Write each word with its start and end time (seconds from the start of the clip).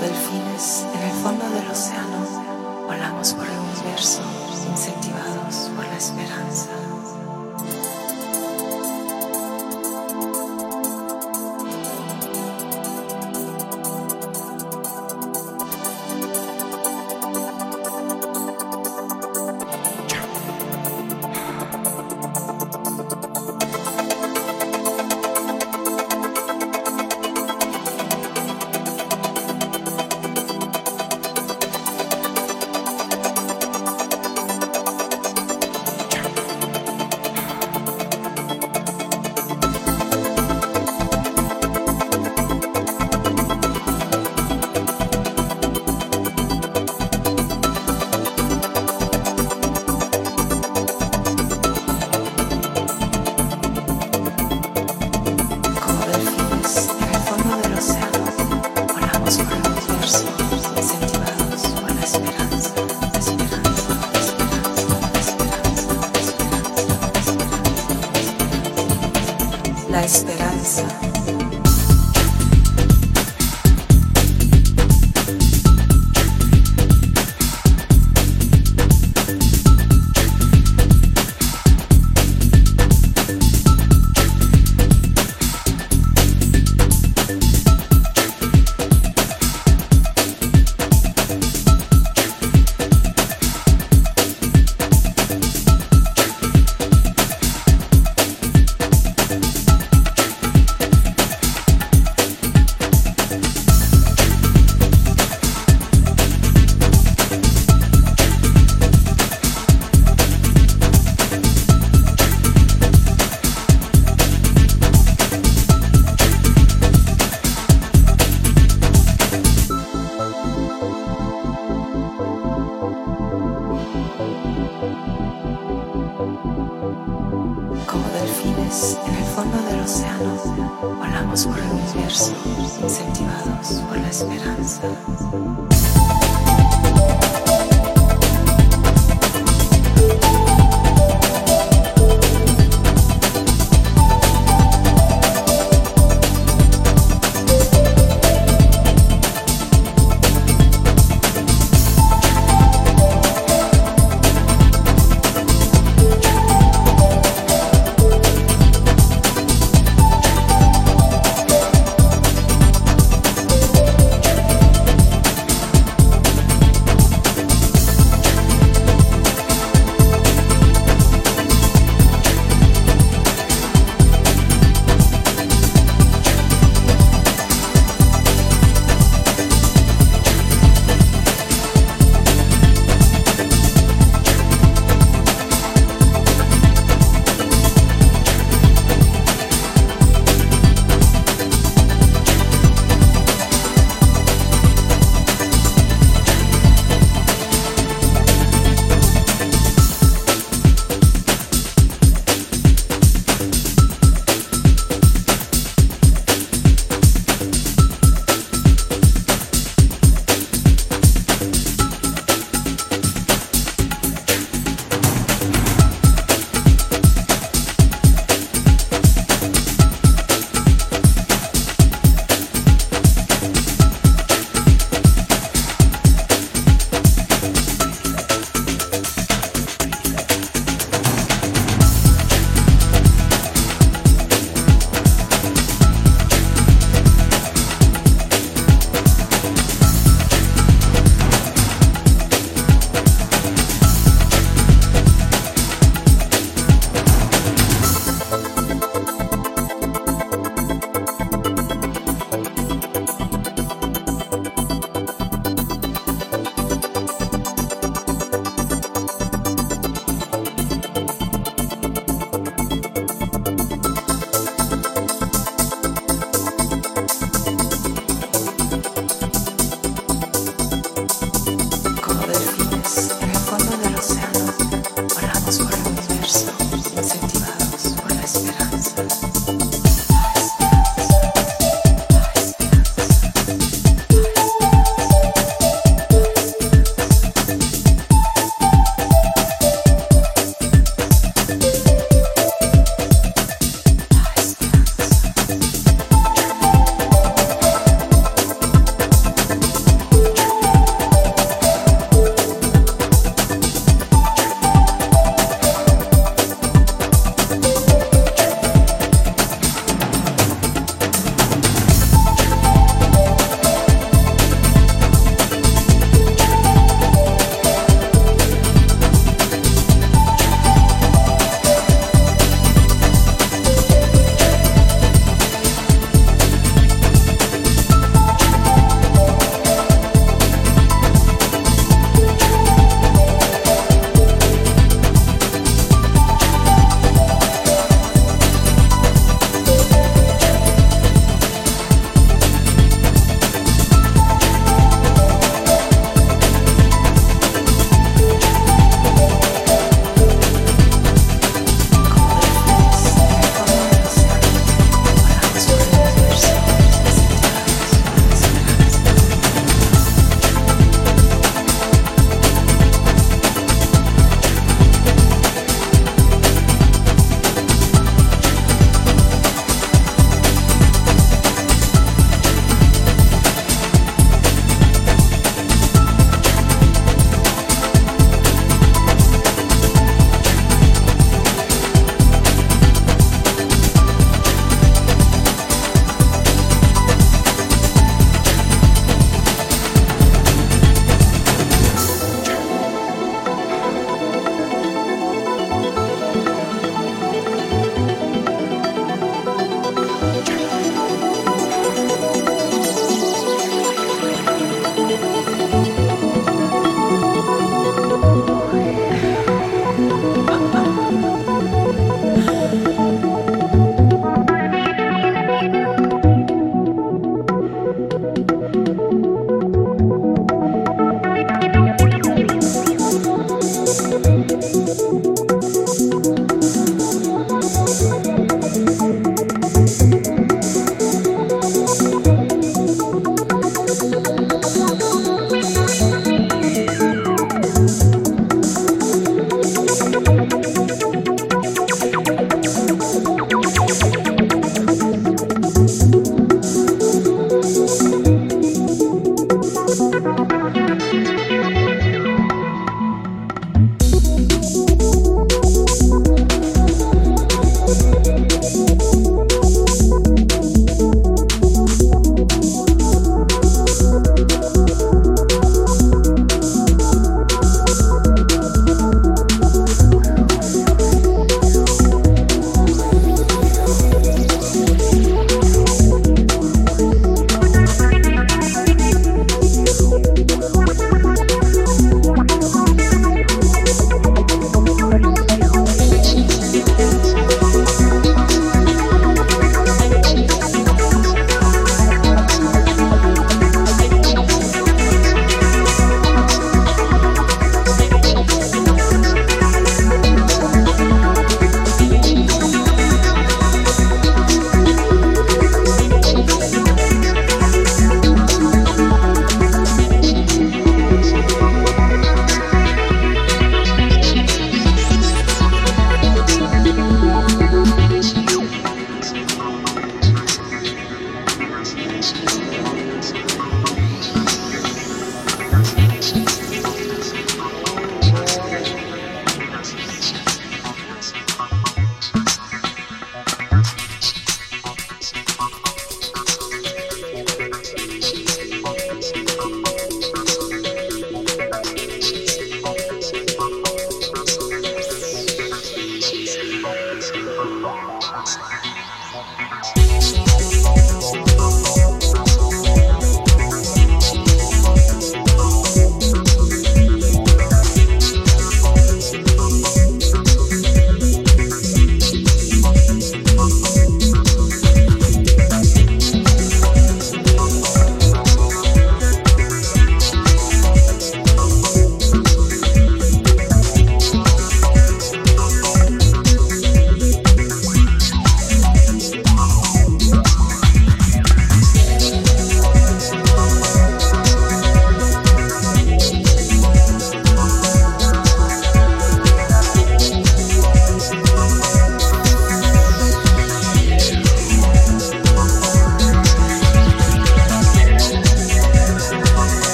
delfines 0.00 0.86
en 0.94 1.02
el 1.02 1.12
fondo 1.22 1.48
del 1.50 1.68
océano, 1.70 2.24
volamos 2.86 3.32
por 3.34 3.46
el 3.46 3.58
universo, 3.58 4.22
incentivados 4.70 5.70
por 5.74 5.84
la 5.84 5.96
esperanza. 5.96 6.97